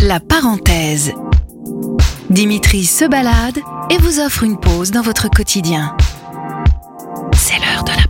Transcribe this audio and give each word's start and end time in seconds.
La 0.00 0.18
parenthèse. 0.18 1.12
Dimitri 2.28 2.84
se 2.84 3.04
balade 3.04 3.58
et 3.88 3.98
vous 3.98 4.18
offre 4.18 4.42
une 4.42 4.58
pause 4.58 4.90
dans 4.90 5.02
votre 5.02 5.28
quotidien. 5.28 5.96
C'est 7.32 7.58
l'heure 7.58 7.84
de 7.84 7.92
la 7.92 8.08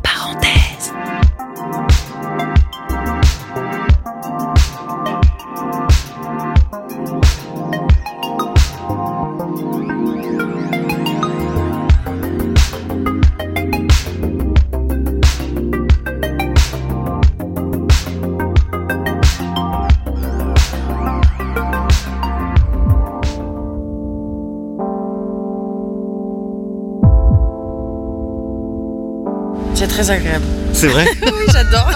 C'est 29.81 29.89
très 29.89 30.11
agréable. 30.11 30.45
C'est 30.75 30.89
vrai 30.89 31.07
oui, 31.23 31.47
j'adore. 31.51 31.91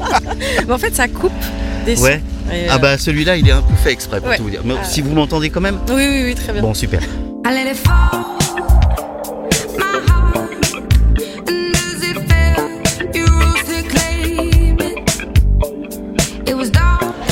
Mais 0.66 0.72
en 0.74 0.78
fait, 0.78 0.92
ça 0.96 1.06
coupe 1.06 1.30
des 1.86 1.94
sons. 1.94 2.02
Ouais. 2.02 2.20
Et, 2.52 2.66
Ah 2.68 2.74
euh, 2.74 2.78
bah 2.78 2.98
celui-là, 2.98 3.36
il 3.36 3.48
est 3.48 3.52
un 3.52 3.62
peu 3.62 3.72
fait 3.76 3.92
exprès 3.92 4.18
pour 4.18 4.30
Ouais. 4.30 4.36
tout 4.36 4.42
vous 4.42 4.50
dire. 4.50 4.62
Mais 4.64 4.74
Ah. 4.76 4.84
si 4.84 5.00
vous 5.00 5.12
m'entendez 5.12 5.48
quand 5.48 5.60
même 5.60 5.78
Oui, 5.90 6.08
oui, 6.10 6.22
oui, 6.24 6.34
très 6.34 6.52
bien. 6.52 6.60
Bon, 6.60 6.74
super. 6.74 6.98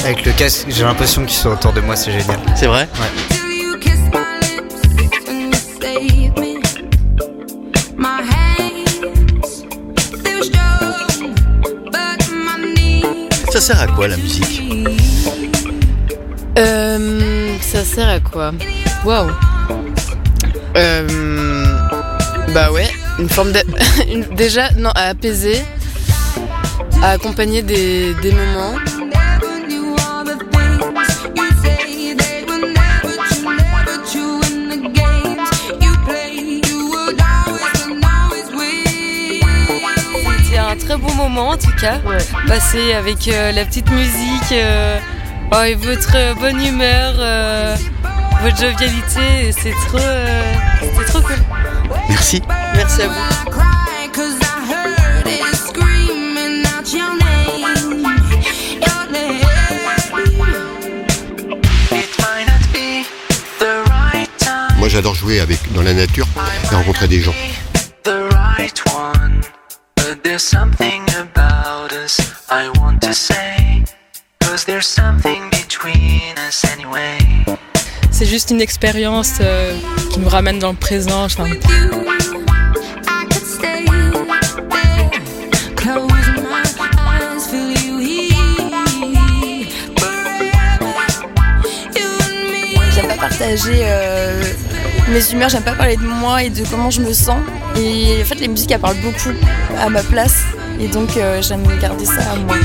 Avec 0.04 0.24
le 0.24 0.32
casque, 0.38 0.66
j'ai 0.68 0.84
l'impression 0.84 1.22
qu'ils 1.24 1.36
sont 1.36 1.50
autour 1.50 1.72
de 1.72 1.80
moi, 1.80 1.96
c'est 1.96 2.12
génial. 2.12 2.38
C'est 2.54 2.66
vrai 2.68 2.86
till 3.28 3.37
sert 13.68 13.82
à 13.82 13.86
quoi 13.86 14.08
la 14.08 14.16
musique 14.16 14.62
Euh, 16.56 17.58
ça 17.60 17.84
sert 17.84 18.08
à 18.08 18.18
quoi 18.18 18.52
Waouh. 19.04 19.30
Euh, 20.74 21.66
bah 22.54 22.72
ouais, 22.72 22.88
une 23.18 23.28
forme 23.28 23.52
de... 23.52 23.60
déjà, 24.34 24.70
non, 24.78 24.88
à 24.94 25.08
apaiser, 25.08 25.60
à 27.02 27.10
accompagner 27.10 27.60
des 27.60 28.32
moments. 28.32 28.78
Très 40.88 40.96
bon 40.96 41.12
moment 41.14 41.50
en 41.50 41.58
tout 41.58 41.74
cas. 41.78 42.00
Passer 42.46 42.94
avec 42.94 43.28
euh, 43.28 43.52
la 43.52 43.66
petite 43.66 43.90
musique, 43.90 44.52
euh, 44.52 44.98
oh, 45.52 45.62
et 45.62 45.74
votre 45.74 46.12
euh, 46.14 46.32
bonne 46.34 46.58
humeur, 46.64 47.14
euh, 47.18 47.76
votre 48.42 48.56
jovialité, 48.56 49.52
c'est 49.52 49.74
trop, 49.88 49.98
euh, 49.98 50.54
c'était 50.80 51.04
trop 51.04 51.20
cool. 51.20 51.36
Merci. 52.08 52.42
Merci 52.74 53.02
à 53.02 53.08
vous. 53.08 53.14
Moi 64.78 64.88
j'adore 64.88 65.14
jouer 65.14 65.40
avec 65.40 65.58
dans 65.74 65.82
la 65.82 65.92
nature 65.92 66.26
et 66.72 66.74
rencontrer 66.74 67.08
des 67.08 67.20
gens. 67.20 67.34
There's 70.38 70.50
something 70.50 71.02
about 71.18 71.92
us 71.92 72.16
I 72.48 72.68
want 72.78 73.02
to 73.02 73.12
say. 73.12 73.84
Cause 74.40 74.64
there's 74.64 74.86
something 74.86 75.50
between 75.50 76.38
us 76.46 76.64
anyway. 76.64 77.18
C'est 78.12 78.24
juste 78.26 78.50
une 78.52 78.60
expérience 78.60 79.38
euh, 79.40 79.76
qui 80.12 80.20
nous 80.20 80.28
ramène 80.28 80.60
dans 80.60 80.70
le 80.70 80.76
présent. 80.76 81.24
Enfin, 81.24 81.42
With 81.42 81.64
you, 81.64 82.04
I 83.08 83.24
could 83.24 83.46
stay 83.46 83.84
there. 83.84 85.10
Close 85.74 86.06
my 86.06 86.90
eyes, 86.98 87.48
feel 87.50 87.72
you 87.72 87.98
here. 87.98 89.66
Forever, 89.96 90.92
you 91.96 92.08
and 92.22 92.52
me. 92.52 92.92
J'aime 92.94 93.08
pas 93.08 93.28
partager 93.28 93.80
euh, 93.82 94.42
mes 95.08 95.32
humeurs, 95.32 95.48
j'aime 95.48 95.62
pas 95.62 95.72
parler 95.72 95.96
de 95.96 96.02
moi 96.02 96.42
et 96.42 96.50
de 96.50 96.64
comment 96.66 96.90
je 96.90 97.00
me 97.00 97.12
sens. 97.12 97.40
Et 97.76 98.20
en 98.20 98.24
fait, 98.24 98.36
les 98.36 98.48
musiques, 98.48 98.70
elles 98.70 98.80
parlent 98.80 99.00
beaucoup 99.00 99.30
à 99.78 99.88
ma 99.88 100.02
place. 100.02 100.42
Et 100.80 100.88
donc, 100.88 101.16
euh, 101.16 101.40
j'aime 101.42 101.62
garder 101.80 102.04
ça 102.04 102.32
à 102.32 102.36
moi. 102.36 102.56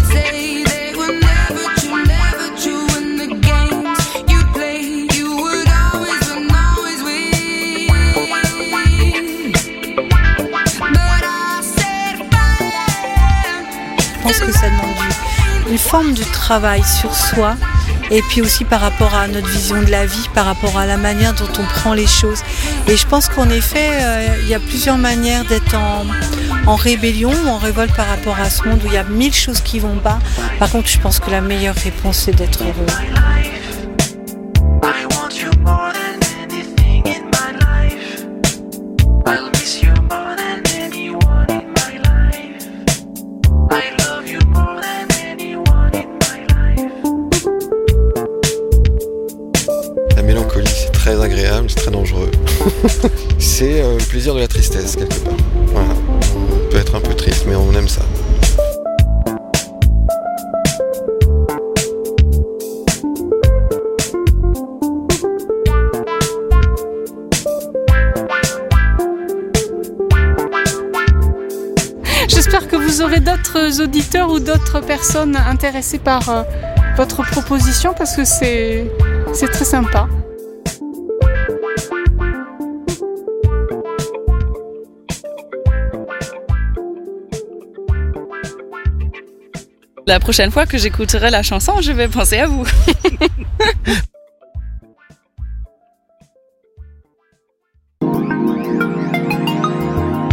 Je 14.15 14.29
pense 14.29 14.39
que 14.39 14.51
ça 14.53 14.69
demande 14.69 14.95
une 15.69 15.77
forme 15.77 16.13
de 16.13 16.23
travail 16.23 16.81
sur 16.83 17.13
soi 17.13 17.55
et 18.13 18.21
puis 18.21 18.41
aussi 18.41 18.63
par 18.63 18.79
rapport 18.79 19.15
à 19.15 19.27
notre 19.27 19.49
vision 19.49 19.81
de 19.81 19.89
la 19.89 20.05
vie, 20.05 20.29
par 20.35 20.45
rapport 20.45 20.77
à 20.77 20.85
la 20.85 20.97
manière 20.97 21.33
dont 21.33 21.49
on 21.59 21.63
prend 21.63 21.93
les 21.95 22.05
choses. 22.05 22.41
Et 22.87 22.95
je 22.95 23.07
pense 23.07 23.27
qu'en 23.27 23.49
effet, 23.49 23.89
euh, 23.91 24.35
il 24.43 24.47
y 24.47 24.53
a 24.53 24.59
plusieurs 24.59 24.99
manières 24.99 25.43
d'être 25.45 25.75
en, 25.75 26.05
en 26.67 26.75
rébellion 26.75 27.33
en 27.47 27.57
révolte 27.57 27.95
par 27.95 28.07
rapport 28.07 28.39
à 28.39 28.51
ce 28.51 28.63
monde 28.67 28.81
où 28.83 28.87
il 28.87 28.93
y 28.93 28.97
a 28.97 29.03
mille 29.03 29.33
choses 29.33 29.61
qui 29.61 29.79
vont 29.79 29.95
pas. 29.95 30.19
Par 30.59 30.69
contre, 30.69 30.87
je 30.87 30.99
pense 30.99 31.19
que 31.19 31.31
la 31.31 31.41
meilleure 31.41 31.75
réponse, 31.75 32.17
c'est 32.25 32.35
d'être 32.35 32.61
heureux. 32.63 33.62
C'est 51.67 51.75
très 51.75 51.91
dangereux. 51.91 52.31
c'est 53.39 53.81
euh, 53.81 53.97
le 53.97 54.03
plaisir 54.05 54.33
de 54.33 54.39
la 54.39 54.47
tristesse, 54.47 54.95
quelque 54.95 55.19
part. 55.19 55.33
Voilà. 55.67 55.93
On 56.35 56.69
peut 56.71 56.77
être 56.77 56.95
un 56.95 56.99
peu 56.99 57.13
triste, 57.13 57.45
mais 57.47 57.55
on 57.55 57.73
aime 57.73 57.87
ça. 57.87 58.01
J'espère 72.27 72.67
que 72.67 72.75
vous 72.75 73.01
aurez 73.01 73.19
d'autres 73.19 73.81
auditeurs 73.81 74.31
ou 74.31 74.39
d'autres 74.39 74.79
personnes 74.81 75.35
intéressées 75.35 75.99
par 75.99 76.29
euh, 76.29 76.43
votre 76.97 77.23
proposition 77.23 77.93
parce 77.97 78.15
que 78.15 78.25
c'est 78.25 78.87
très 79.51 79.65
sympa. 79.65 80.07
La 90.05 90.19
prochaine 90.19 90.51
fois 90.51 90.65
que 90.65 90.77
j'écouterai 90.77 91.29
la 91.29 91.43
chanson, 91.43 91.79
je 91.81 91.93
vais 91.93 92.09
penser 92.09 92.39
à 92.39 92.47
vous. 92.47 92.65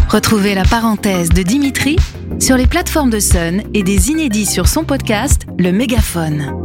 Retrouvez 0.09 0.57
la 0.57 0.65
parenthèse 0.65 1.29
de 1.29 1.43
Dimitri 1.43 1.95
sur 2.41 2.57
les 2.57 2.67
plateformes 2.67 3.11
de 3.11 3.21
Sun 3.21 3.63
et 3.75 3.85
des 3.85 4.11
inédits 4.11 4.47
sur 4.47 4.67
son 4.67 4.83
podcast 4.83 5.47
Le 5.57 5.71
Mégaphone. 5.71 6.61